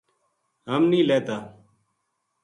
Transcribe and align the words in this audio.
ہم 0.71 0.81
نیہہ 0.91 1.07
لہتا 1.07 1.37